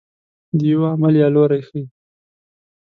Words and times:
د 0.57 0.59
یوه 0.71 0.87
عمل 0.93 1.13
یا 1.21 1.27
لوری 1.35 1.61
ښيي. 1.67 1.83